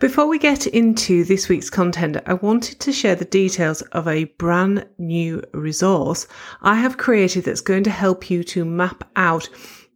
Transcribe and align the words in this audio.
Before 0.00 0.28
we 0.28 0.38
get 0.38 0.68
into 0.68 1.24
this 1.24 1.48
week's 1.48 1.70
content, 1.70 2.18
I 2.24 2.34
wanted 2.34 2.78
to 2.78 2.92
share 2.92 3.16
the 3.16 3.24
details 3.24 3.82
of 3.82 4.06
a 4.06 4.24
brand 4.24 4.86
new 4.96 5.42
resource 5.52 6.28
I 6.62 6.76
have 6.76 6.96
created 6.96 7.44
that's 7.44 7.60
going 7.60 7.82
to 7.82 7.90
help 7.90 8.30
you 8.30 8.44
to 8.44 8.64
map 8.64 9.10
out 9.16 9.48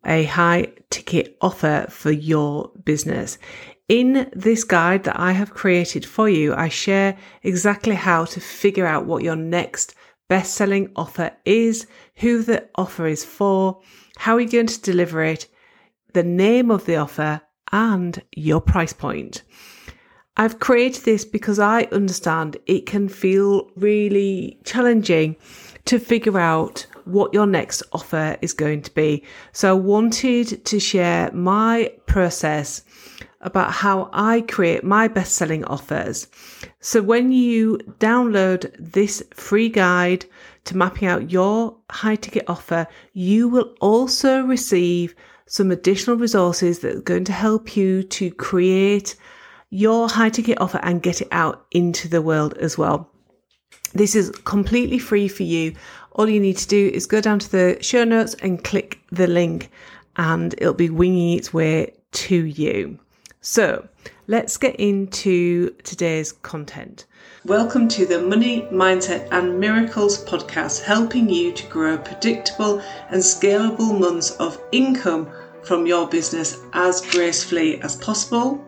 a 0.05 0.25
high 0.25 0.73
ticket 0.91 1.37
offer 1.41 1.87
for 1.89 2.11
your 2.11 2.73
business. 2.85 3.39
In 3.89 4.29
this 4.35 4.65
guide 4.65 5.05
that 5.05 5.21
I 5.21 5.31
have 5.31 5.55
created 5.55 6.05
for 6.05 6.29
you, 6.29 6.53
I 6.53 6.69
share 6.69 7.17
exactly 7.45 7.95
how 7.95 8.25
to 8.25 8.41
figure 8.41 8.87
out 8.87 9.07
what 9.07 9.23
your 9.23 9.37
next 9.37 9.95
best 10.29 10.55
selling 10.55 10.91
offer 10.97 11.31
is, 11.45 11.87
who 12.17 12.43
the 12.43 12.69
offer 12.75 13.07
is 13.07 13.25
for, 13.25 13.81
how 14.17 14.37
you're 14.39 14.51
going 14.51 14.67
to 14.67 14.83
deliver 14.83 15.23
it, 15.23 15.47
the 16.13 16.25
name 16.25 16.73
of 16.73 16.87
the 16.87 16.97
offer, 16.97 17.41
and 17.71 18.21
your 18.35 18.61
price 18.61 18.93
point. 18.93 19.45
I've 20.37 20.61
created 20.61 21.05
this 21.05 21.25
because 21.27 21.59
I 21.59 21.83
understand 21.93 22.57
it 22.67 22.87
can 22.87 23.09
feel 23.09 23.71
really 23.77 24.59
challenging 24.65 25.37
to 25.85 25.99
figure 25.99 26.39
out 26.39 26.87
what 27.05 27.35
your 27.35 27.47
next 27.47 27.83
offer 27.93 28.39
is 28.41 28.55
going 28.55 28.81
to 28.83 28.95
be. 28.95 29.25
So 29.53 29.71
I 29.71 29.75
wanted 29.75 30.65
to 30.65 30.81
share 30.81 31.31
my 31.33 31.93
process 32.07 32.83
about 33.43 33.73
how 33.73 34.09
I 34.13 34.43
create 34.43 34.85
my 34.85 35.09
best 35.09 35.35
selling 35.35 35.65
offers. 35.65 36.29
So 36.81 37.03
when 37.03 37.33
you 37.33 37.79
download 37.99 38.73
this 38.79 39.23
free 39.35 39.69
guide 39.69 40.25
to 40.65 40.77
mapping 40.77 41.09
out 41.09 41.31
your 41.31 41.77
high 41.91 42.17
ticket 42.17 42.45
offer, 42.47 42.87
you 43.13 43.49
will 43.49 43.75
also 43.81 44.43
receive 44.43 45.15
some 45.47 45.71
additional 45.71 46.17
resources 46.17 46.79
that 46.79 46.97
are 46.97 47.01
going 47.01 47.25
to 47.25 47.33
help 47.33 47.77
you 47.77 48.03
to 48.05 48.31
create 48.31 49.17
your 49.75 50.07
high 50.07 50.29
ticket 50.29 50.61
offer 50.61 50.79
and 50.83 51.03
get 51.03 51.23
it 51.23 51.29
out 51.33 51.65
into 51.71 52.07
the 52.07 52.21
world 52.21 52.53
as 52.59 52.77
well. 52.77 53.09
This 53.95 54.15
is 54.15 54.29
completely 54.45 54.99
free 54.99 55.29
for 55.29 55.45
you. 55.45 55.75
All 56.13 56.29
you 56.29 56.41
need 56.41 56.59
to 56.59 56.69
do 56.69 56.91
is 56.93 57.07
go 57.07 57.23
down 57.23 57.39
to 57.39 57.51
the 57.51 57.79
show 57.81 58.05
notes 58.05 58.35
and 58.43 58.63
click 58.63 59.01
the 59.11 59.27
link, 59.27 59.71
and 60.17 60.55
it'll 60.59 60.75
be 60.75 60.91
winging 60.91 61.39
its 61.39 61.55
way 61.55 61.95
to 62.13 62.45
you. 62.45 62.99
So 63.41 63.89
let's 64.27 64.59
get 64.59 64.77
into 64.77 65.71
today's 65.85 66.33
content. 66.33 67.07
Welcome 67.47 67.89
to 67.89 68.05
the 68.05 68.21
Money, 68.21 68.69
Mindset 68.71 69.27
and 69.33 69.59
Miracles 69.59 70.23
podcast, 70.27 70.83
helping 70.83 71.31
you 71.31 71.51
to 71.51 71.67
grow 71.69 71.97
predictable 71.97 72.83
and 73.09 73.23
scalable 73.23 73.99
months 73.99 74.33
of 74.33 74.61
income 74.71 75.33
from 75.65 75.87
your 75.87 76.07
business 76.07 76.59
as 76.75 77.01
gracefully 77.01 77.81
as 77.81 77.97
possible 77.97 78.63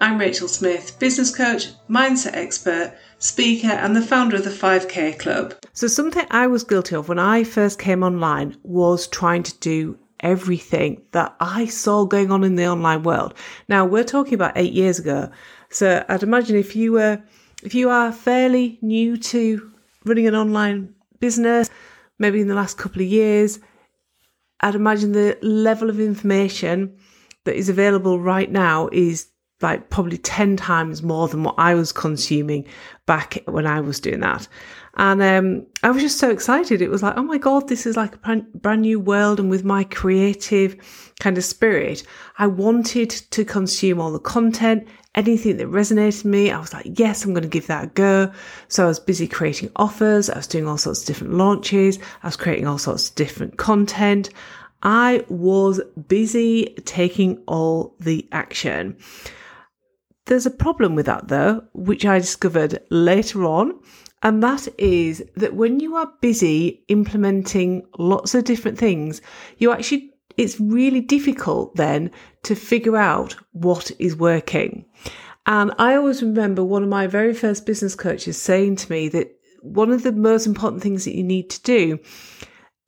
I'm 0.00 0.18
Rachel 0.18 0.46
Smith, 0.46 0.96
business 1.00 1.34
coach, 1.34 1.70
mindset 1.90 2.34
expert, 2.34 2.96
speaker, 3.18 3.66
and 3.66 3.96
the 3.96 4.02
founder 4.02 4.36
of 4.36 4.44
the 4.44 4.50
5K 4.50 5.18
Club. 5.18 5.54
So, 5.72 5.88
something 5.88 6.24
I 6.30 6.46
was 6.46 6.62
guilty 6.62 6.94
of 6.94 7.08
when 7.08 7.18
I 7.18 7.42
first 7.42 7.80
came 7.80 8.04
online 8.04 8.56
was 8.62 9.08
trying 9.08 9.42
to 9.42 9.58
do 9.58 9.98
everything 10.20 11.02
that 11.12 11.34
I 11.40 11.66
saw 11.66 12.04
going 12.04 12.30
on 12.30 12.44
in 12.44 12.54
the 12.54 12.68
online 12.68 13.02
world. 13.02 13.34
Now, 13.68 13.84
we're 13.86 14.04
talking 14.04 14.34
about 14.34 14.56
eight 14.56 14.72
years 14.72 15.00
ago. 15.00 15.32
So, 15.68 16.04
I'd 16.08 16.22
imagine 16.22 16.54
if 16.54 16.76
you 16.76 16.92
were, 16.92 17.20
if 17.64 17.74
you 17.74 17.90
are 17.90 18.12
fairly 18.12 18.78
new 18.80 19.16
to 19.16 19.72
running 20.04 20.28
an 20.28 20.36
online 20.36 20.94
business, 21.18 21.70
maybe 22.20 22.40
in 22.40 22.46
the 22.46 22.54
last 22.54 22.78
couple 22.78 23.02
of 23.02 23.08
years, 23.08 23.58
I'd 24.60 24.76
imagine 24.76 25.10
the 25.10 25.38
level 25.42 25.90
of 25.90 25.98
information 25.98 26.96
that 27.44 27.56
is 27.56 27.68
available 27.68 28.20
right 28.20 28.50
now 28.50 28.88
is 28.92 29.26
like 29.60 29.90
probably 29.90 30.18
10 30.18 30.56
times 30.56 31.02
more 31.02 31.28
than 31.28 31.42
what 31.42 31.56
I 31.58 31.74
was 31.74 31.92
consuming 31.92 32.64
back 33.06 33.38
when 33.46 33.66
I 33.66 33.80
was 33.80 33.98
doing 33.98 34.20
that. 34.20 34.46
And 34.98 35.22
um, 35.22 35.66
I 35.82 35.90
was 35.90 36.02
just 36.02 36.18
so 36.18 36.30
excited. 36.30 36.82
It 36.82 36.90
was 36.90 37.02
like, 37.02 37.16
oh 37.16 37.22
my 37.22 37.38
God, 37.38 37.68
this 37.68 37.86
is 37.86 37.96
like 37.96 38.14
a 38.24 38.36
brand 38.54 38.82
new 38.82 38.98
world. 38.98 39.38
And 39.38 39.48
with 39.48 39.64
my 39.64 39.84
creative 39.84 40.76
kind 41.20 41.38
of 41.38 41.44
spirit, 41.44 42.02
I 42.38 42.48
wanted 42.48 43.10
to 43.10 43.44
consume 43.44 44.00
all 44.00 44.12
the 44.12 44.18
content, 44.18 44.88
anything 45.14 45.56
that 45.58 45.68
resonated 45.68 46.06
with 46.06 46.24
me. 46.24 46.50
I 46.50 46.58
was 46.58 46.72
like, 46.72 46.98
yes, 46.98 47.24
I'm 47.24 47.32
going 47.32 47.42
to 47.42 47.48
give 47.48 47.68
that 47.68 47.84
a 47.84 47.88
go. 47.88 48.32
So 48.66 48.84
I 48.84 48.88
was 48.88 48.98
busy 48.98 49.28
creating 49.28 49.70
offers. 49.76 50.30
I 50.30 50.36
was 50.36 50.48
doing 50.48 50.66
all 50.66 50.78
sorts 50.78 51.00
of 51.00 51.06
different 51.06 51.34
launches. 51.34 51.98
I 52.22 52.26
was 52.26 52.36
creating 52.36 52.66
all 52.66 52.78
sorts 52.78 53.08
of 53.08 53.14
different 53.14 53.56
content. 53.56 54.30
I 54.82 55.24
was 55.28 55.80
busy 56.08 56.74
taking 56.84 57.42
all 57.46 57.94
the 58.00 58.28
action. 58.32 58.96
There's 60.28 60.46
a 60.46 60.50
problem 60.50 60.94
with 60.94 61.06
that 61.06 61.28
though, 61.28 61.64
which 61.72 62.04
I 62.04 62.18
discovered 62.18 62.80
later 62.90 63.44
on. 63.44 63.80
And 64.22 64.42
that 64.42 64.68
is 64.76 65.24
that 65.36 65.54
when 65.54 65.80
you 65.80 65.96
are 65.96 66.12
busy 66.20 66.84
implementing 66.88 67.86
lots 67.98 68.34
of 68.34 68.44
different 68.44 68.76
things, 68.76 69.22
you 69.56 69.72
actually, 69.72 70.12
it's 70.36 70.60
really 70.60 71.00
difficult 71.00 71.76
then 71.76 72.10
to 72.42 72.54
figure 72.54 72.96
out 72.96 73.36
what 73.52 73.90
is 73.98 74.16
working. 74.16 74.84
And 75.46 75.72
I 75.78 75.94
always 75.94 76.22
remember 76.22 76.62
one 76.62 76.82
of 76.82 76.90
my 76.90 77.06
very 77.06 77.32
first 77.32 77.64
business 77.64 77.94
coaches 77.94 78.40
saying 78.40 78.76
to 78.76 78.92
me 78.92 79.08
that 79.08 79.34
one 79.62 79.90
of 79.90 80.02
the 80.02 80.12
most 80.12 80.46
important 80.46 80.82
things 80.82 81.06
that 81.06 81.16
you 81.16 81.24
need 81.24 81.48
to 81.50 81.62
do 81.62 81.98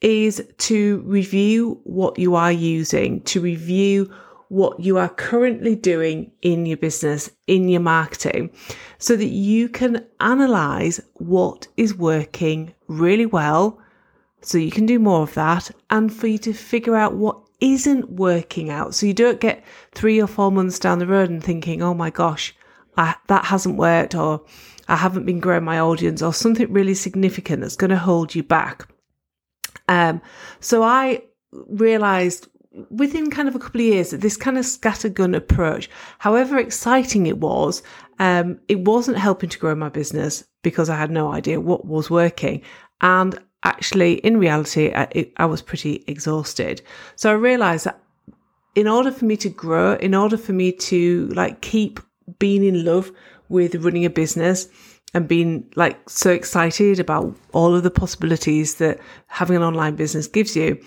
is 0.02 0.46
to 0.58 1.02
review 1.06 1.80
what 1.84 2.18
you 2.18 2.34
are 2.34 2.52
using, 2.52 3.22
to 3.22 3.40
review 3.40 4.12
what 4.50 4.80
you 4.80 4.98
are 4.98 5.08
currently 5.08 5.76
doing 5.76 6.28
in 6.42 6.66
your 6.66 6.76
business, 6.76 7.30
in 7.46 7.68
your 7.68 7.80
marketing, 7.80 8.50
so 8.98 9.14
that 9.14 9.28
you 9.28 9.68
can 9.68 10.04
analyze 10.18 11.00
what 11.14 11.68
is 11.76 11.94
working 11.94 12.74
really 12.88 13.26
well. 13.26 13.78
So 14.40 14.58
you 14.58 14.72
can 14.72 14.86
do 14.86 14.98
more 14.98 15.22
of 15.22 15.34
that 15.34 15.70
and 15.88 16.12
for 16.12 16.26
you 16.26 16.36
to 16.38 16.52
figure 16.52 16.96
out 16.96 17.14
what 17.14 17.38
isn't 17.60 18.10
working 18.10 18.70
out. 18.70 18.92
So 18.92 19.06
you 19.06 19.14
don't 19.14 19.38
get 19.38 19.62
three 19.92 20.20
or 20.20 20.26
four 20.26 20.50
months 20.50 20.80
down 20.80 20.98
the 20.98 21.06
road 21.06 21.30
and 21.30 21.42
thinking, 21.42 21.80
oh 21.80 21.94
my 21.94 22.10
gosh, 22.10 22.52
I, 22.96 23.14
that 23.28 23.44
hasn't 23.44 23.76
worked 23.76 24.16
or 24.16 24.44
I 24.88 24.96
haven't 24.96 25.26
been 25.26 25.38
growing 25.38 25.62
my 25.62 25.78
audience 25.78 26.22
or 26.22 26.34
something 26.34 26.72
really 26.72 26.94
significant 26.94 27.62
that's 27.62 27.76
going 27.76 27.90
to 27.90 27.98
hold 27.98 28.34
you 28.34 28.42
back. 28.42 28.88
Um, 29.86 30.20
so 30.58 30.82
I 30.82 31.22
realized 31.52 32.48
within 32.90 33.30
kind 33.30 33.48
of 33.48 33.54
a 33.54 33.58
couple 33.58 33.80
of 33.80 33.86
years 33.86 34.10
this 34.10 34.36
kind 34.36 34.58
of 34.58 34.64
scattergun 34.64 35.34
approach, 35.36 35.90
however 36.18 36.58
exciting 36.58 37.26
it 37.26 37.38
was, 37.38 37.82
um, 38.18 38.60
it 38.68 38.80
wasn't 38.80 39.16
helping 39.18 39.48
to 39.50 39.58
grow 39.58 39.74
my 39.74 39.88
business 39.88 40.44
because 40.62 40.88
I 40.88 40.96
had 40.96 41.10
no 41.10 41.32
idea 41.32 41.60
what 41.60 41.86
was 41.86 42.10
working. 42.10 42.62
And 43.00 43.38
actually, 43.64 44.14
in 44.14 44.38
reality, 44.38 44.92
I, 44.92 45.08
it, 45.10 45.32
I 45.36 45.46
was 45.46 45.62
pretty 45.62 46.04
exhausted. 46.06 46.82
So 47.16 47.30
I 47.30 47.34
realized 47.34 47.86
that 47.86 48.00
in 48.74 48.86
order 48.86 49.10
for 49.10 49.24
me 49.24 49.36
to 49.38 49.48
grow, 49.48 49.94
in 49.94 50.14
order 50.14 50.36
for 50.36 50.52
me 50.52 50.72
to 50.72 51.28
like 51.28 51.60
keep 51.60 51.98
being 52.38 52.62
in 52.64 52.84
love 52.84 53.10
with 53.48 53.74
running 53.76 54.04
a 54.04 54.10
business, 54.10 54.68
and 55.12 55.26
being 55.26 55.68
like 55.74 56.08
so 56.08 56.30
excited 56.30 57.00
about 57.00 57.36
all 57.52 57.74
of 57.74 57.82
the 57.82 57.90
possibilities 57.90 58.76
that 58.76 59.00
having 59.26 59.56
an 59.56 59.62
online 59.62 59.96
business 59.96 60.28
gives 60.28 60.54
you. 60.54 60.80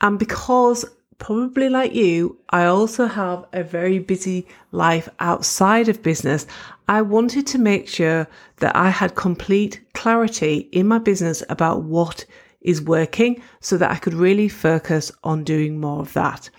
And 0.00 0.18
because 0.18 0.84
probably 1.20 1.68
like 1.68 1.94
you, 1.94 2.38
I 2.50 2.64
also 2.64 3.06
have 3.06 3.44
a 3.52 3.62
very 3.62 4.00
busy 4.00 4.48
life 4.72 5.08
outside 5.20 5.88
of 5.88 6.02
business. 6.02 6.46
I 6.88 7.02
wanted 7.02 7.46
to 7.48 7.58
make 7.58 7.86
sure 7.86 8.26
that 8.56 8.74
I 8.74 8.88
had 8.88 9.14
complete 9.14 9.80
clarity 9.94 10.68
in 10.72 10.88
my 10.88 10.98
business 10.98 11.44
about 11.48 11.84
what 11.84 12.24
is 12.62 12.82
working 12.82 13.40
so 13.60 13.76
that 13.76 13.90
I 13.90 13.96
could 13.96 14.14
really 14.14 14.48
focus 14.48 15.12
on 15.22 15.44
doing 15.44 15.78
more 15.78 16.00
of 16.00 16.12
that. 16.14 16.50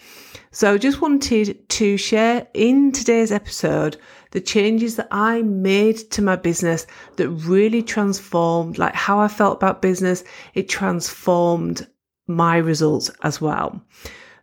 So 0.52 0.74
I 0.74 0.78
just 0.78 1.02
wanted 1.02 1.68
to 1.70 1.98
share 1.98 2.48
in 2.54 2.92
today's 2.92 3.32
episode 3.32 3.98
the 4.32 4.42
changes 4.42 4.96
that 4.96 5.08
I 5.12 5.42
made 5.42 5.98
to 6.12 6.22
my 6.22 6.36
business 6.36 6.88
that 7.18 7.30
really 7.30 7.82
transformed 7.82 8.78
like 8.78 8.94
how 8.94 9.20
I 9.20 9.28
felt 9.28 9.58
about 9.58 9.82
business. 9.82 10.24
It 10.54 10.70
transformed 10.70 11.88
my 12.28 12.58
results 12.58 13.12
as 13.24 13.42
well. 13.42 13.82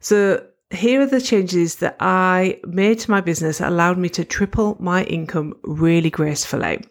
So 0.00 0.44
here 0.70 1.00
are 1.00 1.06
the 1.06 1.20
changes 1.20 1.76
that 1.76 1.96
I 2.00 2.60
made 2.66 2.98
to 3.00 3.10
my 3.10 3.20
business 3.20 3.58
that 3.58 3.68
allowed 3.68 3.98
me 3.98 4.08
to 4.10 4.24
triple 4.24 4.76
my 4.78 5.04
income 5.04 5.54
really 5.62 6.10
gracefully. 6.10 6.84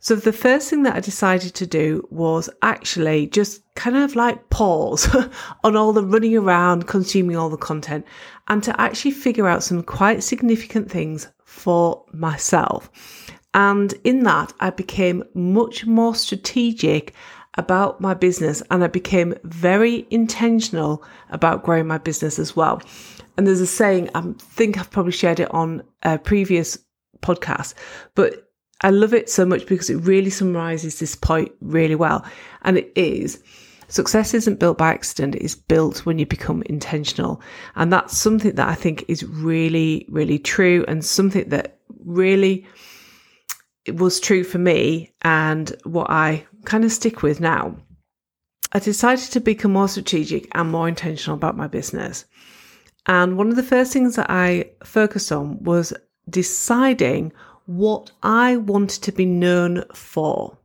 So 0.00 0.14
the 0.14 0.32
first 0.32 0.70
thing 0.70 0.84
that 0.84 0.94
I 0.94 1.00
decided 1.00 1.54
to 1.54 1.66
do 1.66 2.06
was 2.10 2.48
actually 2.62 3.26
just 3.26 3.62
kind 3.74 3.96
of 3.96 4.14
like 4.14 4.50
pause 4.50 5.08
on 5.64 5.76
all 5.76 5.92
the 5.92 6.04
running 6.04 6.36
around, 6.36 6.86
consuming 6.86 7.36
all 7.36 7.48
the 7.48 7.56
content 7.56 8.06
and 8.48 8.62
to 8.62 8.80
actually 8.80 9.10
figure 9.10 9.48
out 9.48 9.64
some 9.64 9.82
quite 9.82 10.22
significant 10.22 10.90
things 10.90 11.28
for 11.44 12.04
myself. 12.12 12.90
And 13.52 13.94
in 14.04 14.22
that, 14.24 14.52
I 14.60 14.70
became 14.70 15.24
much 15.34 15.86
more 15.86 16.14
strategic 16.14 17.14
about 17.56 18.00
my 18.00 18.14
business 18.14 18.62
and 18.70 18.84
I 18.84 18.88
became 18.88 19.34
very 19.44 20.06
intentional 20.10 21.02
about 21.30 21.64
growing 21.64 21.86
my 21.86 21.98
business 21.98 22.38
as 22.38 22.54
well. 22.54 22.82
And 23.36 23.46
there's 23.46 23.60
a 23.60 23.66
saying, 23.66 24.10
I 24.14 24.22
think 24.38 24.78
I've 24.78 24.90
probably 24.90 25.12
shared 25.12 25.40
it 25.40 25.52
on 25.52 25.82
a 26.02 26.18
previous 26.18 26.78
podcast, 27.20 27.74
but 28.14 28.50
I 28.82 28.90
love 28.90 29.14
it 29.14 29.30
so 29.30 29.46
much 29.46 29.66
because 29.66 29.90
it 29.90 29.96
really 29.96 30.30
summarizes 30.30 30.98
this 30.98 31.14
point 31.14 31.52
really 31.60 31.94
well. 31.94 32.24
And 32.62 32.76
it 32.78 32.92
is 32.94 33.42
success 33.88 34.34
isn't 34.34 34.58
built 34.58 34.78
by 34.78 34.90
accident, 34.90 35.36
it's 35.36 35.54
built 35.54 36.04
when 36.04 36.18
you 36.18 36.26
become 36.26 36.62
intentional. 36.66 37.40
And 37.76 37.92
that's 37.92 38.18
something 38.18 38.54
that 38.54 38.68
I 38.68 38.74
think 38.74 39.04
is 39.08 39.24
really, 39.24 40.06
really 40.08 40.38
true 40.38 40.84
and 40.88 41.04
something 41.04 41.48
that 41.50 41.78
really 42.04 42.66
was 43.94 44.18
true 44.18 44.42
for 44.42 44.58
me 44.58 45.12
and 45.22 45.74
what 45.84 46.10
I 46.10 46.44
kind 46.66 46.84
of 46.84 46.92
stick 46.92 47.22
with 47.22 47.40
now. 47.40 47.76
I 48.72 48.78
decided 48.78 49.30
to 49.32 49.40
become 49.40 49.72
more 49.72 49.88
strategic 49.88 50.48
and 50.52 50.70
more 50.70 50.88
intentional 50.88 51.36
about 51.36 51.56
my 51.56 51.66
business. 51.66 52.24
And 53.06 53.38
one 53.38 53.48
of 53.48 53.56
the 53.56 53.62
first 53.62 53.92
things 53.92 54.16
that 54.16 54.28
I 54.28 54.70
focused 54.84 55.30
on 55.32 55.62
was 55.62 55.92
deciding 56.28 57.32
what 57.66 58.10
I 58.22 58.56
wanted 58.56 59.02
to 59.04 59.12
be 59.12 59.26
known 59.26 59.84
for 59.94 60.58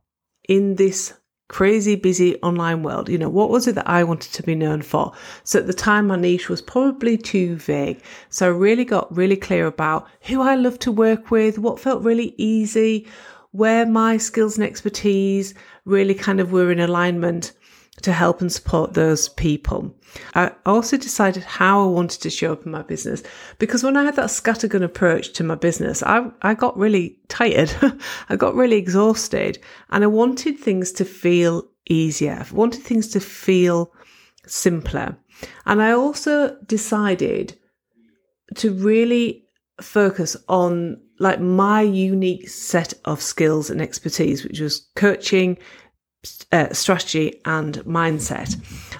in 0.48 0.74
this 0.76 1.14
crazy 1.48 1.94
busy 1.94 2.40
online 2.42 2.82
world. 2.82 3.08
You 3.08 3.18
know, 3.18 3.28
what 3.28 3.50
was 3.50 3.68
it 3.68 3.74
that 3.76 3.88
I 3.88 4.02
wanted 4.02 4.32
to 4.32 4.42
be 4.42 4.54
known 4.54 4.82
for? 4.82 5.12
So 5.44 5.60
at 5.60 5.66
the 5.66 5.72
time, 5.72 6.08
my 6.08 6.16
niche 6.16 6.48
was 6.48 6.62
probably 6.62 7.16
too 7.16 7.56
vague. 7.56 8.02
So 8.30 8.46
I 8.46 8.50
really 8.50 8.84
got 8.84 9.14
really 9.14 9.36
clear 9.36 9.66
about 9.66 10.08
who 10.22 10.40
I 10.40 10.56
love 10.56 10.78
to 10.80 10.90
work 10.90 11.30
with, 11.30 11.58
what 11.58 11.78
felt 11.78 12.02
really 12.02 12.34
easy, 12.38 13.06
where 13.52 13.86
my 13.86 14.16
skills 14.16 14.56
and 14.56 14.66
expertise 14.66 15.54
really 15.84 16.14
kind 16.14 16.40
of 16.40 16.52
were 16.52 16.72
in 16.72 16.80
alignment 16.80 17.52
to 18.00 18.12
help 18.12 18.40
and 18.40 18.50
support 18.50 18.94
those 18.94 19.28
people. 19.28 19.94
I 20.34 20.52
also 20.64 20.96
decided 20.96 21.44
how 21.44 21.84
I 21.84 21.86
wanted 21.86 22.22
to 22.22 22.30
show 22.30 22.52
up 22.52 22.64
in 22.64 22.72
my 22.72 22.82
business 22.82 23.22
because 23.58 23.84
when 23.84 23.96
I 23.96 24.04
had 24.04 24.16
that 24.16 24.30
scattergun 24.30 24.82
approach 24.82 25.32
to 25.34 25.44
my 25.44 25.54
business, 25.54 26.02
I, 26.02 26.30
I 26.40 26.54
got 26.54 26.76
really 26.76 27.18
tired. 27.28 27.72
I 28.28 28.36
got 28.36 28.54
really 28.54 28.76
exhausted 28.76 29.58
and 29.90 30.02
I 30.02 30.08
wanted 30.08 30.58
things 30.58 30.90
to 30.92 31.04
feel 31.04 31.64
easier. 31.88 32.44
I 32.48 32.54
wanted 32.54 32.82
things 32.82 33.08
to 33.08 33.20
feel 33.20 33.92
simpler. 34.46 35.16
And 35.66 35.82
I 35.82 35.92
also 35.92 36.56
decided 36.66 37.58
to 38.56 38.72
really 38.72 39.44
focus 39.80 40.36
on 40.48 41.00
like 41.22 41.40
my 41.40 41.80
unique 41.80 42.48
set 42.48 42.94
of 43.04 43.22
skills 43.22 43.70
and 43.70 43.80
expertise, 43.80 44.42
which 44.42 44.58
was 44.58 44.88
coaching, 44.96 45.56
uh, 46.50 46.72
strategy 46.72 47.40
and 47.44 47.76
mindset. 47.84 48.56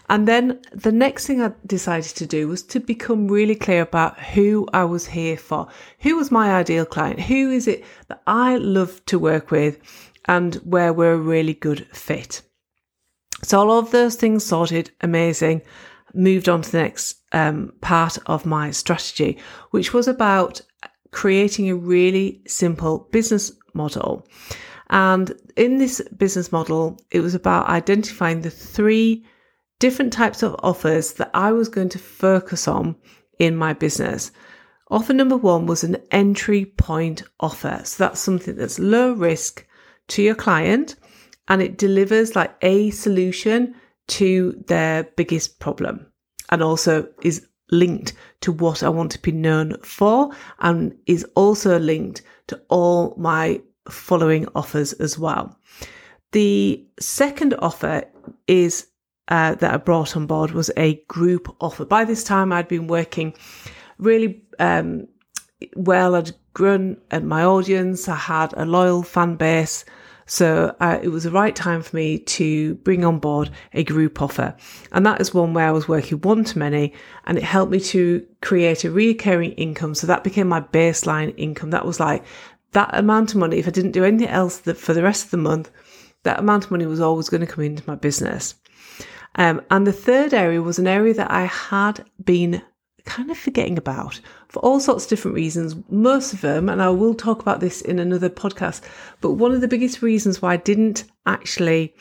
And 0.08 0.28
then 0.28 0.60
the 0.72 0.92
next 0.92 1.26
thing 1.26 1.42
I 1.42 1.50
decided 1.66 2.14
to 2.14 2.26
do 2.26 2.46
was 2.46 2.62
to 2.64 2.78
become 2.78 3.26
really 3.26 3.56
clear 3.56 3.82
about 3.82 4.20
who 4.20 4.69
I 4.72 4.84
was 4.84 5.04
here 5.04 5.36
for. 5.36 5.66
Who 6.00 6.14
was 6.14 6.30
my 6.30 6.54
ideal 6.54 6.86
client? 6.86 7.19
Who 7.19 7.50
is 7.50 7.66
it 7.66 7.84
that 8.06 8.22
I 8.24 8.56
love 8.56 9.04
to 9.06 9.19
work 9.19 9.50
with 9.50 9.80
and 10.26 10.54
where 10.56 10.92
we're 10.92 11.14
a 11.14 11.19
really 11.19 11.54
good 11.54 11.88
fit? 11.92 12.42
So 13.42 13.58
all 13.58 13.80
of 13.80 13.90
those 13.90 14.14
things 14.14 14.44
sorted, 14.44 14.92
amazing. 15.00 15.62
Moved 16.14 16.48
on 16.48 16.62
to 16.62 16.70
the 16.70 16.82
next 16.82 17.16
um, 17.32 17.72
part 17.80 18.16
of 18.26 18.46
my 18.46 18.70
strategy, 18.70 19.38
which 19.72 19.92
was 19.92 20.06
about 20.06 20.60
creating 21.12 21.70
a 21.70 21.76
really 21.76 22.43
simple 22.47 23.09
business 23.12 23.53
model. 23.75 24.26
And 24.91 25.32
in 25.56 25.79
this 25.79 26.03
business 26.17 26.53
model, 26.53 26.99
it 27.11 27.20
was 27.20 27.35
about 27.35 27.69
identifying 27.69 28.43
the 28.43 28.50
three 28.50 29.25
different 29.79 30.12
types 30.12 30.43
of 30.43 30.56
offers 30.62 31.14
that 31.14 31.31
I 31.32 31.53
was 31.53 31.69
going 31.69 31.88
to 31.91 31.99
focus 31.99 32.69
on 32.69 32.97
in 33.38 33.56
my 33.56 33.73
business. 33.73 34.32
Offer 34.91 35.14
number 35.14 35.37
one 35.37 35.67
was 35.67 35.85
an 35.85 35.97
entry 36.11 36.67
point 36.67 37.23
offer. 37.41 37.81
So 37.85 38.05
that's 38.05 38.20
something 38.20 38.56
that's 38.56 38.79
low 38.79 39.12
risk 39.12 39.67
to 40.08 40.23
your 40.23 40.35
client 40.35 40.97
and 41.49 41.62
it 41.62 41.79
delivers 41.79 42.37
like 42.37 42.55
a 42.62 42.91
solution 42.91 43.75
to 44.08 44.62
their 44.67 45.05
biggest 45.17 45.58
problem 45.58 46.06
and 46.50 46.62
also 46.62 47.08
is 47.23 47.47
linked 47.72 48.12
to 48.42 48.52
what 48.52 48.84
I 48.84 48.88
want 48.88 49.10
to 49.12 49.22
be 49.22 49.32
known 49.32 49.76
for 49.82 50.30
and 50.60 50.96
is 51.06 51.24
also 51.34 51.78
linked 51.78 52.22
to 52.46 52.60
all 52.69 53.14
my 53.16 53.60
following 53.88 54.46
offers 54.54 54.92
as 54.94 55.19
well. 55.19 55.58
The 56.30 56.86
second 57.00 57.54
offer 57.58 58.04
is 58.46 58.86
uh, 59.28 59.54
that 59.56 59.74
I 59.74 59.76
brought 59.78 60.16
on 60.16 60.26
board 60.26 60.52
was 60.52 60.70
a 60.76 61.02
group 61.08 61.54
offer. 61.60 61.84
By 61.84 62.04
this 62.04 62.22
time, 62.22 62.52
I'd 62.52 62.69
been 62.69 62.86
working 62.86 63.34
really 63.98 64.42
um, 64.58 65.08
well. 65.74 66.14
I'd 66.14 66.32
grown 66.54 66.98
at 67.10 67.24
my 67.24 67.44
audience. 67.44 68.08
I 68.08 68.16
had 68.16 68.52
a 68.56 68.64
loyal 68.64 69.02
fan 69.02 69.36
base. 69.36 69.84
So 70.26 70.74
uh, 70.80 70.98
it 71.02 71.08
was 71.08 71.24
the 71.24 71.30
right 71.30 71.54
time 71.54 71.82
for 71.82 71.96
me 71.96 72.19
to 72.19 72.74
bring 72.76 73.04
on 73.04 73.19
board 73.19 73.50
a 73.72 73.84
group 73.84 74.22
offer. 74.22 74.56
And 74.92 75.04
that 75.06 75.20
is 75.20 75.34
one 75.34 75.54
where 75.54 75.69
I 75.69 75.72
was 75.72 75.88
working 75.88 76.20
one 76.20 76.44
to 76.44 76.58
many 76.58 76.92
and 77.24 77.36
it 77.36 77.44
helped 77.44 77.72
me 77.72 77.80
to 77.80 78.26
create 78.40 78.84
a 78.84 78.90
recurring 78.90 79.52
income. 79.52 79.94
So 79.94 80.06
that 80.06 80.24
became 80.24 80.48
my 80.48 80.60
baseline 80.60 81.34
income. 81.36 81.70
That 81.70 81.86
was 81.86 82.00
like 82.00 82.24
that 82.72 82.96
amount 82.96 83.34
of 83.34 83.40
money, 83.40 83.58
if 83.58 83.69
I 83.69 83.70
didn't 83.70 83.92
do 83.92 84.04
anything 84.04 84.28
else 84.28 84.60
for 84.60 84.94
the 84.94 85.02
rest 85.02 85.26
of 85.26 85.30
the 85.30 85.36
month, 85.36 85.70
that 86.22 86.38
amount 86.38 86.64
of 86.64 86.70
money 86.70 86.86
was 86.86 87.00
always 87.00 87.28
going 87.28 87.40
to 87.40 87.46
come 87.46 87.64
into 87.64 87.82
my 87.86 87.94
business. 87.94 88.54
Um, 89.34 89.62
and 89.70 89.86
the 89.86 89.92
third 89.92 90.34
area 90.34 90.60
was 90.62 90.78
an 90.78 90.86
area 90.86 91.14
that 91.14 91.30
I 91.30 91.46
had 91.46 92.04
been 92.22 92.62
kind 93.04 93.31
of 93.31 93.38
forgetting 93.38 93.78
about 93.78 94.20
for 94.49 94.60
all 94.60 94.81
sorts 94.81 95.04
of 95.04 95.10
different 95.10 95.34
reasons. 95.34 95.76
Most 95.88 96.32
of 96.32 96.40
them, 96.40 96.69
and 96.69 96.82
I 96.82 96.90
will 96.90 97.14
talk 97.14 97.40
about 97.40 97.60
this 97.60 97.81
in 97.81 97.99
another 97.99 98.31
podcast, 98.31 98.82
but 99.20 99.32
one 99.32 99.52
of 99.52 99.60
the 99.60 99.69
biggest 99.69 100.02
reasons 100.02 100.40
why 100.40 100.54
I 100.54 100.58
didn't 100.58 101.04
actually 101.26 101.94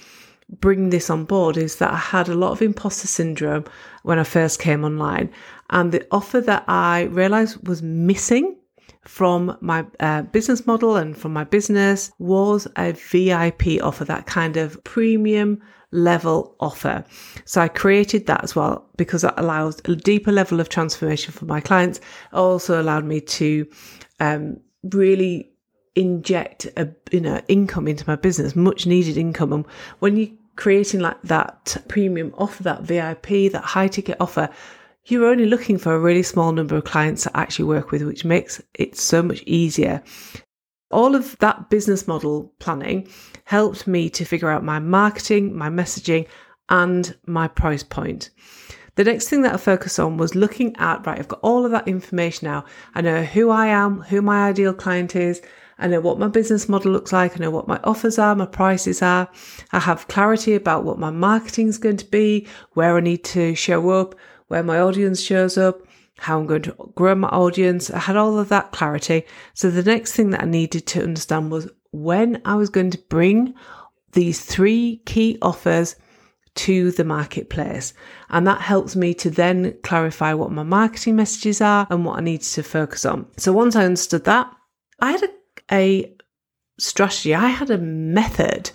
bring 0.50 0.89
this 0.89 1.09
on 1.09 1.25
board 1.25 1.57
is 1.57 1.77
that 1.77 1.94
I 1.94 1.98
had 1.98 2.27
a 2.27 2.36
lot 2.36 2.51
of 2.51 2.62
imposter 2.62 3.07
syndrome 3.07 3.65
when 4.03 4.19
I 4.19 4.24
first 4.24 4.59
came 4.59 4.83
online. 4.83 5.31
And 5.69 5.92
the 5.92 6.06
offer 6.12 6.42
that 6.42 6.65
I 6.68 7.04
realized 7.04 7.68
was 7.68 7.81
missing 7.81 8.57
from 9.06 9.57
my 9.62 9.86
uh, 10.00 10.24
business 10.24 10.68
model 10.68 10.95
and 10.97 11.18
from 11.18 11.33
my 11.33 11.44
business 11.44 12.12
was 12.19 12.68
a 12.75 12.92
VIP 12.92 13.81
offer, 13.81 14.06
that 14.06 14.27
kind 14.27 14.57
of 14.57 14.83
premium 14.83 15.62
level 15.92 16.56
offer. 16.60 17.04
So 17.46 17.62
I 17.62 17.68
created 17.68 18.28
that 18.28 18.44
as 18.44 18.56
well 18.56 18.90
because 18.98 19.22
that 19.22 19.34
allows 19.38 19.80
a 19.86 19.96
deeper 19.96 20.32
level 20.32 20.60
of 20.60 20.70
transformation 20.70 21.34
for 21.34 21.46
my 21.46 21.60
clients. 21.60 22.00
It 22.00 22.36
also 22.36 22.82
allowed 22.82 23.06
me 23.06 23.22
to 23.22 23.68
um, 24.20 24.58
really 24.84 25.52
inject 25.96 26.68
a 26.78 26.88
you 27.12 27.20
know 27.20 27.42
income 27.48 27.88
into 27.88 28.07
my 28.07 28.16
business, 28.16 28.56
much 28.56 28.86
needed 28.86 29.18
income. 29.18 29.54
And 29.54 29.66
when 30.00 30.18
you're 30.18 30.30
creating 30.56 31.02
like 31.02 31.21
that 31.24 31.78
premium 31.88 32.33
offer, 32.38 32.64
that 32.64 32.83
VIP, 32.83 33.52
that 33.52 33.64
high 33.64 33.88
ticket 33.88 34.18
offer, 34.19 34.50
you're 35.06 35.26
only 35.26 35.45
looking 35.45 35.78
for 35.78 35.95
a 35.95 36.00
really 36.00 36.24
small 36.24 36.52
number 36.52 36.76
of 36.76 36.83
clients 36.83 37.24
to 37.24 37.38
actually 37.38 37.66
work 37.66 37.92
with, 37.92 38.04
which 38.04 38.24
makes 38.24 38.62
it 38.76 38.95
so 38.95 39.24
much 39.24 39.42
easier. 39.45 40.04
All 40.92 41.16
of 41.16 41.38
that 41.40 41.69
business 41.69 42.07
model 42.07 42.54
planning 42.60 43.07
helped 43.45 43.88
me 43.88 44.10
to 44.12 44.26
figure 44.26 44.50
out 44.50 44.64
my 44.64 44.80
marketing, 44.80 45.56
my 45.56 45.69
messaging, 45.69 46.28
and 46.69 47.16
my 47.26 47.48
price 47.48 47.83
point. 47.83 48.30
The 48.95 49.06
next 49.06 49.30
thing 49.30 49.42
that 49.44 49.54
I 49.54 49.57
focused 49.57 50.00
on 50.00 50.18
was 50.18 50.36
looking 50.36 50.76
at, 50.78 51.06
right, 51.06 51.18
I've 51.18 51.28
got 51.28 51.40
all 51.42 51.66
of 51.66 51.71
that 51.71 51.88
information 51.88 52.48
now. 52.48 52.66
I 52.94 53.02
know 53.02 53.24
who 53.24 53.50
I 53.50 53.68
am, 53.68 54.02
who 54.02 54.21
my 54.21 54.50
ideal 54.50 54.74
client 54.74 55.16
is. 55.16 55.42
I 55.80 55.88
know 55.88 56.02
what 56.02 56.19
my 56.19 56.28
business 56.28 56.69
model 56.69 56.92
looks 56.92 57.12
like. 57.12 57.36
I 57.36 57.40
know 57.40 57.52
what 57.52 57.68
my 57.68 57.80
offers 57.83 58.19
are, 58.19 58.36
my 58.36 58.45
prices 58.45 59.02
are. 59.02 59.30
I 59.71 59.80
have 59.80 60.07
clarity 60.10 60.56
about 60.56 60.83
what 60.83 61.00
my 61.00 61.10
marketing 61.10 61.69
is 61.69 61.78
going 61.78 61.98
to 61.98 62.06
be, 62.06 62.48
where 62.74 62.98
I 62.98 63.00
need 63.00 63.24
to 63.26 63.56
show 63.56 63.90
up, 63.90 64.14
where 64.48 64.62
my 64.62 64.80
audience 64.80 65.21
shows 65.21 65.57
up, 65.57 65.81
how 66.18 66.39
I'm 66.39 66.47
going 66.47 66.61
to 66.63 66.91
grow 66.95 67.15
my 67.15 67.30
audience. 67.30 67.89
I 67.89 67.99
had 67.99 68.15
all 68.15 68.37
of 68.37 68.49
that 68.49 68.71
clarity. 68.71 69.23
So 69.53 69.69
the 69.69 69.83
next 69.83 70.13
thing 70.13 70.30
that 70.31 70.44
I 70.44 70.45
needed 70.45 70.85
to 70.87 71.03
understand 71.03 71.51
was 71.51 71.69
when 71.91 72.41
I 72.45 72.56
was 72.56 72.69
going 72.69 72.91
to 72.91 72.97
bring 73.09 73.53
these 74.13 74.44
three 74.44 75.01
key 75.06 75.37
offers 75.41 75.95
to 76.53 76.91
the 76.91 77.03
marketplace. 77.03 77.94
And 78.30 78.45
that 78.45 78.61
helps 78.61 78.95
me 78.95 79.13
to 79.15 79.30
then 79.30 79.75
clarify 79.83 80.33
what 80.33 80.51
my 80.51 80.63
marketing 80.63 81.15
messages 81.15 81.61
are 81.61 81.87
and 81.89 82.06
what 82.06 82.18
I 82.18 82.21
need 82.21 82.41
to 82.41 82.63
focus 82.63 83.06
on. 83.06 83.25
So 83.37 83.53
once 83.53 83.75
I 83.75 83.85
understood 83.85 84.25
that, 84.25 84.51
I 84.99 85.11
had 85.11 85.23
a, 85.23 85.30
a 85.71 86.15
strategy, 86.77 87.33
I 87.33 87.47
had 87.47 87.69
a 87.69 87.77
method 87.77 88.71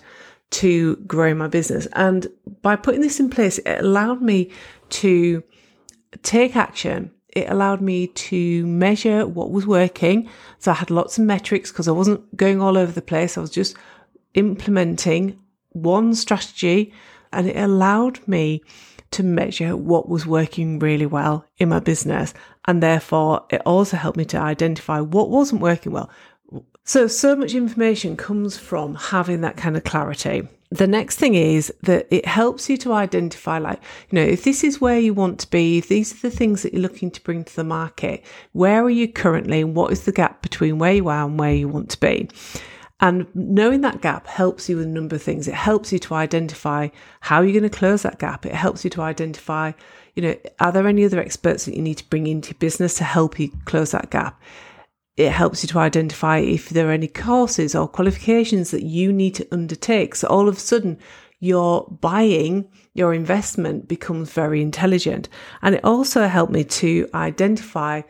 to 0.49 0.95
grow 0.97 1.33
my 1.33 1.47
business. 1.47 1.87
And 1.93 2.27
by 2.61 2.75
putting 2.75 3.01
this 3.01 3.19
in 3.19 3.29
place, 3.29 3.57
it 3.59 3.79
allowed 3.79 4.21
me 4.21 4.51
to 4.89 5.43
take 6.23 6.55
action. 6.55 7.11
It 7.37 7.51
allowed 7.51 7.81
me 7.81 8.07
to 8.07 8.65
measure 8.65 9.27
what 9.27 9.51
was 9.51 9.67
working. 9.67 10.27
So 10.57 10.71
I 10.71 10.73
had 10.73 10.89
lots 10.89 11.19
of 11.19 11.23
metrics 11.23 11.71
because 11.71 11.87
I 11.87 11.91
wasn't 11.91 12.35
going 12.35 12.63
all 12.63 12.79
over 12.79 12.91
the 12.91 12.99
place. 12.99 13.37
I 13.37 13.41
was 13.41 13.51
just 13.51 13.77
implementing 14.33 15.39
one 15.69 16.15
strategy 16.15 16.91
and 17.31 17.47
it 17.47 17.55
allowed 17.55 18.27
me 18.27 18.63
to 19.11 19.21
measure 19.21 19.77
what 19.77 20.09
was 20.09 20.25
working 20.25 20.79
really 20.79 21.05
well 21.05 21.45
in 21.59 21.69
my 21.69 21.77
business. 21.77 22.33
And 22.65 22.81
therefore, 22.81 23.45
it 23.51 23.61
also 23.67 23.97
helped 23.97 24.17
me 24.17 24.25
to 24.25 24.39
identify 24.39 24.99
what 24.99 25.29
wasn't 25.29 25.61
working 25.61 25.91
well. 25.91 26.09
So, 26.85 27.05
so 27.05 27.35
much 27.35 27.53
information 27.53 28.17
comes 28.17 28.57
from 28.57 28.95
having 28.95 29.41
that 29.41 29.57
kind 29.57 29.77
of 29.77 29.83
clarity. 29.83 30.47
The 30.69 30.87
next 30.87 31.17
thing 31.17 31.35
is 31.35 31.73
that 31.83 32.07
it 32.11 32.25
helps 32.25 32.69
you 32.69 32.75
to 32.77 32.91
identify, 32.91 33.57
like, 33.57 33.81
you 34.09 34.17
know, 34.17 34.25
if 34.25 34.43
this 34.43 34.65
is 34.65 34.81
where 34.81 34.99
you 34.99 35.13
want 35.13 35.39
to 35.39 35.49
be, 35.49 35.77
if 35.77 35.87
these 35.87 36.13
are 36.13 36.29
the 36.29 36.35
things 36.35 36.63
that 36.63 36.73
you're 36.73 36.81
looking 36.81 37.09
to 37.11 37.23
bring 37.23 37.45
to 37.45 37.55
the 37.55 37.63
market, 37.63 38.23
where 38.51 38.83
are 38.83 38.89
you 38.89 39.07
currently 39.07 39.61
and 39.61 39.75
what 39.75 39.93
is 39.93 40.03
the 40.03 40.11
gap 40.11 40.41
between 40.41 40.77
where 40.77 40.93
you 40.93 41.07
are 41.07 41.25
and 41.25 41.39
where 41.39 41.53
you 41.53 41.69
want 41.69 41.89
to 41.91 41.99
be? 41.99 42.29
And 42.99 43.27
knowing 43.35 43.81
that 43.81 44.01
gap 44.01 44.27
helps 44.27 44.67
you 44.67 44.77
with 44.77 44.85
a 44.85 44.89
number 44.89 45.15
of 45.15 45.21
things. 45.21 45.47
It 45.47 45.53
helps 45.53 45.93
you 45.93 45.99
to 45.99 46.15
identify 46.15 46.89
how 47.21 47.41
you're 47.41 47.57
going 47.57 47.69
to 47.69 47.77
close 47.77 48.01
that 48.01 48.19
gap. 48.19 48.45
It 48.45 48.55
helps 48.55 48.83
you 48.83 48.89
to 48.89 49.01
identify, 49.03 49.71
you 50.15 50.23
know, 50.23 50.35
are 50.59 50.71
there 50.71 50.87
any 50.87 51.05
other 51.05 51.19
experts 51.19 51.65
that 51.65 51.75
you 51.75 51.81
need 51.81 51.99
to 51.99 52.09
bring 52.09 52.27
into 52.27 52.49
your 52.49 52.57
business 52.59 52.95
to 52.95 53.03
help 53.03 53.39
you 53.39 53.51
close 53.65 53.91
that 53.91 54.09
gap? 54.09 54.41
It 55.17 55.31
helps 55.31 55.63
you 55.63 55.67
to 55.69 55.79
identify 55.79 56.37
if 56.37 56.69
there 56.69 56.89
are 56.89 56.93
any 56.93 57.07
courses 57.07 57.75
or 57.75 57.87
qualifications 57.87 58.71
that 58.71 58.83
you 58.83 59.11
need 59.11 59.35
to 59.35 59.47
undertake. 59.51 60.15
So 60.15 60.27
all 60.27 60.47
of 60.47 60.57
a 60.57 60.59
sudden, 60.59 60.99
your 61.39 61.87
buying, 62.01 62.69
your 62.93 63.13
investment 63.13 63.87
becomes 63.87 64.31
very 64.31 64.61
intelligent. 64.61 65.27
And 65.61 65.75
it 65.75 65.83
also 65.83 66.27
helped 66.27 66.53
me 66.53 66.63
to 66.63 67.09
identify 67.13 68.03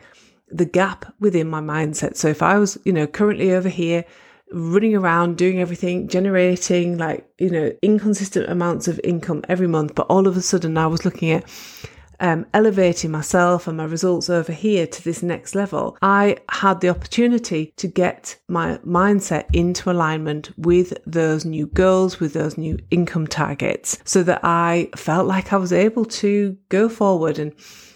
the 0.50 0.64
gap 0.64 1.12
within 1.18 1.48
my 1.48 1.60
mindset. 1.60 2.16
So 2.16 2.28
if 2.28 2.42
I 2.42 2.58
was, 2.58 2.78
you 2.84 2.92
know, 2.92 3.06
currently 3.06 3.52
over 3.52 3.68
here, 3.68 4.04
running 4.52 4.94
around 4.94 5.36
doing 5.36 5.60
everything, 5.60 6.08
generating 6.08 6.96
like, 6.96 7.26
you 7.38 7.50
know, 7.50 7.72
inconsistent 7.82 8.50
amounts 8.50 8.88
of 8.88 9.00
income 9.04 9.42
every 9.48 9.66
month. 9.66 9.94
But 9.94 10.06
all 10.08 10.26
of 10.26 10.36
a 10.36 10.42
sudden 10.42 10.78
I 10.78 10.86
was 10.86 11.04
looking 11.04 11.30
at 11.30 11.44
um, 12.20 12.46
elevating 12.52 13.10
myself 13.10 13.66
and 13.66 13.76
my 13.76 13.84
results 13.84 14.28
over 14.28 14.52
here 14.52 14.86
to 14.86 15.04
this 15.04 15.22
next 15.22 15.54
level, 15.54 15.96
I 16.02 16.38
had 16.50 16.80
the 16.80 16.88
opportunity 16.88 17.72
to 17.76 17.86
get 17.86 18.36
my 18.48 18.78
mindset 18.78 19.46
into 19.52 19.90
alignment 19.90 20.50
with 20.58 20.96
those 21.06 21.44
new 21.44 21.66
goals, 21.66 22.20
with 22.20 22.32
those 22.34 22.58
new 22.58 22.78
income 22.90 23.26
targets, 23.26 23.98
so 24.04 24.22
that 24.24 24.40
I 24.42 24.90
felt 24.96 25.26
like 25.26 25.52
I 25.52 25.56
was 25.56 25.72
able 25.72 26.04
to 26.06 26.56
go 26.68 26.88
forward 26.88 27.38
and 27.38 27.52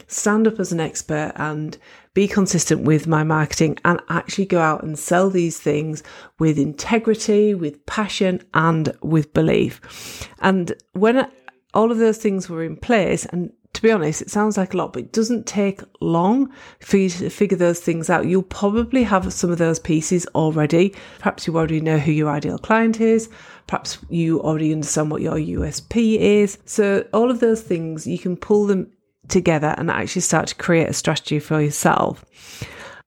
stand 0.07 0.47
up 0.47 0.61
as 0.61 0.73
an 0.73 0.81
expert 0.81 1.33
and 1.37 1.79
be 2.14 2.29
consistent 2.29 2.83
with 2.83 3.07
my 3.07 3.25
marketing 3.25 3.79
and 3.85 4.00
actually 4.11 4.45
go 4.45 4.61
out 4.61 4.83
and 4.83 4.99
sell 4.99 5.31
these 5.31 5.59
things 5.59 6.02
with 6.38 6.59
integrity, 6.59 7.55
with 7.55 7.85
passion, 7.87 8.43
and 8.52 8.95
with 9.02 9.33
belief. 9.33 10.29
And 10.41 10.75
when 10.93 11.26
all 11.73 11.91
of 11.91 11.99
those 11.99 12.19
things 12.19 12.50
were 12.50 12.62
in 12.62 12.76
place, 12.76 13.25
and 13.26 13.50
to 13.75 13.83
be 13.83 13.91
honest, 13.91 14.21
it 14.21 14.31
sounds 14.31 14.59
like 14.59 14.75
a 14.75 14.76
lot, 14.76 14.93
but 14.93 15.05
it 15.05 15.12
doesn't 15.12 15.47
take 15.47 15.81
long 16.00 16.52
for 16.81 16.99
you 16.99 17.09
to 17.09 17.31
figure 17.31 17.57
those 17.57 17.81
things 17.81 18.11
out. 18.11 18.26
You'll 18.26 18.43
probably 18.43 19.02
have 19.05 19.33
some 19.33 19.50
of 19.50 19.59
those 19.59 19.79
pieces 19.79 20.26
already. 20.35 20.95
Perhaps 21.19 21.47
you 21.47 21.57
already 21.57 21.81
know 21.81 21.99
who 21.99 22.12
your 22.12 22.31
ideal 22.31 22.59
client 22.59 23.00
is. 23.00 23.31
Perhaps 23.67 23.99
you 24.11 24.41
already 24.43 24.73
understand 24.73 25.11
what 25.11 25.23
your 25.23 25.37
USP 25.37 26.19
is. 26.19 26.59
So, 26.67 27.07
all 27.14 27.31
of 27.31 27.41
those 27.41 27.62
things, 27.62 28.07
you 28.07 28.19
can 28.19 28.37
pull 28.37 28.67
them 28.67 28.93
together 29.29 29.75
and 29.79 29.91
actually 29.91 30.23
start 30.23 30.49
to 30.49 30.55
create 30.55 30.88
a 30.88 30.93
strategy 30.93 31.38
for 31.38 31.61
yourself. 31.61 32.25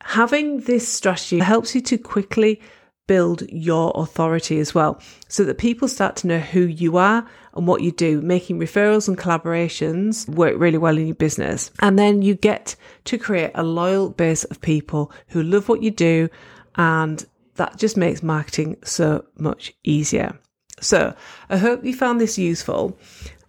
Having 0.02 0.62
this 0.62 0.88
strategy 0.88 1.40
helps 1.40 1.76
you 1.76 1.82
to 1.82 1.98
quickly 1.98 2.62
build 3.08 3.44
your 3.50 3.92
authority 3.96 4.60
as 4.60 4.74
well 4.74 5.00
so 5.28 5.44
that 5.44 5.58
people 5.58 5.88
start 5.88 6.16
to 6.18 6.28
know 6.28 6.40
who 6.40 6.62
you 6.62 6.98
are 6.98 7.28
and 7.54 7.68
what 7.68 7.82
you 7.82 7.92
do. 7.92 8.22
Making 8.22 8.60
referrals 8.60 9.08
and 9.08 9.18
collaborations 9.18 10.28
work 10.30 10.56
really 10.58 10.78
well 10.78 10.98
in 10.98 11.08
your 11.08 11.16
business. 11.16 11.72
And 11.82 11.98
then 11.98 12.22
you 12.22 12.36
get 12.36 12.76
to 13.06 13.18
create 13.18 13.52
a 13.56 13.64
loyal 13.64 14.10
base 14.10 14.44
of 14.46 14.62
people 14.62 15.12
who 15.28 15.44
love 15.44 15.70
what 15.70 15.84
you 15.84 15.92
do. 15.92 16.30
And 16.76 17.26
that 17.56 17.78
just 17.78 17.98
makes 17.98 18.22
marketing 18.22 18.78
so 18.84 19.26
much 19.38 19.74
easier. 19.84 20.38
So 20.82 21.16
I 21.50 21.58
hope 21.58 21.86
you 21.86 21.94
found 21.94 22.20
this 22.20 22.38
useful. 22.38 22.98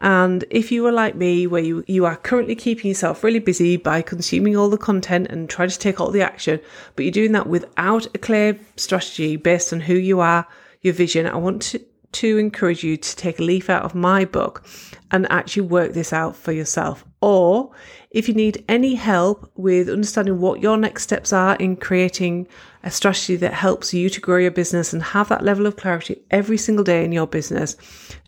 And 0.01 0.45
if 0.51 0.71
you 0.71 0.87
are 0.87 0.93
like 0.93 1.15
me, 1.15 1.47
where 1.47 1.63
you, 1.63 1.85
you 1.87 2.05
are 2.05 2.17
currently 2.17 2.55
keeping 2.55 2.89
yourself 2.89 3.25
really 3.25 3.39
busy 3.39 3.77
by 3.77 4.03
consuming 4.03 4.57
all 4.57 4.69
the 4.69 4.77
content 4.77 5.29
and 5.31 5.49
trying 5.49 5.71
to 5.71 5.79
take 5.79 6.01
all 6.01 6.11
the 6.11 6.23
action, 6.23 6.61
but 6.95 7.05
you're 7.05 7.13
doing 7.13 7.33
that 7.33 7.47
without 7.47 8.07
a 8.15 8.19
clear 8.19 8.59
strategy 8.77 9.37
based 9.37 9.73
on 9.73 9.81
who 9.81 9.95
you 9.95 10.21
are, 10.21 10.47
your 10.83 10.95
vision, 10.95 11.27
I 11.27 11.37
want 11.37 11.63
to, 11.63 11.81
to 12.13 12.39
encourage 12.39 12.85
you 12.85 12.97
to 12.97 13.17
take 13.17 13.39
a 13.39 13.43
leaf 13.43 13.71
out 13.71 13.85
of 13.85 13.95
my 13.95 14.25
book 14.25 14.65
and 15.11 15.31
actually 15.31 15.63
work 15.63 15.93
this 15.93 16.13
out 16.13 16.37
for 16.37 16.53
yourself. 16.53 17.05
Or 17.21 17.73
if 18.11 18.29
you 18.29 18.35
need 18.35 18.65
any 18.69 18.95
help 18.95 19.51
with 19.57 19.89
understanding 19.89 20.41
what 20.41 20.61
your 20.61 20.77
next 20.77 21.03
steps 21.03 21.33
are 21.33 21.57
in 21.57 21.77
creating 21.77 22.49
a 22.83 22.91
strategy 22.91 23.37
that 23.37 23.53
helps 23.53 23.93
you 23.93 24.09
to 24.11 24.21
grow 24.21 24.39
your 24.39 24.51
business 24.51 24.93
and 24.93 25.03
have 25.03 25.29
that 25.29 25.45
level 25.45 25.67
of 25.67 25.77
clarity 25.77 26.23
every 26.31 26.57
single 26.57 26.85
day 26.85 27.05
in 27.05 27.13
your 27.13 27.27
business, 27.27 27.77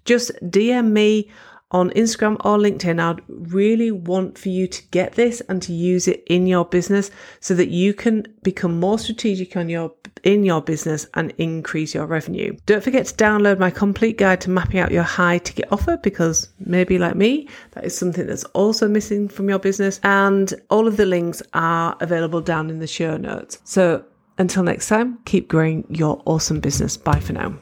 just 0.04 0.32
DM 0.42 0.90
me 0.90 1.30
on 1.70 1.90
Instagram 1.90 2.34
or 2.44 2.56
LinkedIn, 2.56 3.00
I'd 3.00 3.22
really 3.28 3.90
want 3.90 4.38
for 4.38 4.48
you 4.48 4.66
to 4.66 4.82
get 4.90 5.12
this 5.12 5.42
and 5.48 5.60
to 5.62 5.72
use 5.72 6.08
it 6.08 6.22
in 6.26 6.46
your 6.46 6.64
business 6.64 7.10
so 7.40 7.54
that 7.54 7.68
you 7.68 7.92
can 7.92 8.26
become 8.42 8.80
more 8.80 8.98
strategic 8.98 9.56
on 9.56 9.68
your 9.68 9.92
in 10.25 10.44
your 10.44 10.60
business 10.60 11.06
and 11.14 11.32
increase 11.38 11.94
your 11.94 12.06
revenue. 12.06 12.56
Don't 12.66 12.82
forget 12.82 13.06
to 13.06 13.14
download 13.14 13.58
my 13.58 13.70
complete 13.70 14.18
guide 14.18 14.40
to 14.42 14.50
mapping 14.50 14.80
out 14.80 14.90
your 14.90 15.04
high 15.04 15.38
ticket 15.38 15.70
offer 15.70 15.96
because 15.96 16.48
maybe 16.58 16.98
like 16.98 17.14
me, 17.14 17.48
that 17.72 17.84
is 17.84 17.96
something 17.96 18.26
that's 18.26 18.44
also 18.44 18.88
missing 18.88 19.28
from 19.28 19.48
your 19.48 19.58
business. 19.58 20.00
And 20.02 20.52
all 20.70 20.88
of 20.88 20.96
the 20.96 21.06
links 21.06 21.42
are 21.54 21.96
available 22.00 22.40
down 22.40 22.70
in 22.70 22.80
the 22.80 22.87
show 22.87 23.16
notes. 23.16 23.58
So 23.64 24.04
until 24.38 24.62
next 24.62 24.88
time, 24.88 25.18
keep 25.25 25.48
growing 25.48 25.84
your 25.88 26.22
awesome 26.25 26.60
business. 26.60 26.96
Bye 26.96 27.20
for 27.20 27.34
now. 27.34 27.54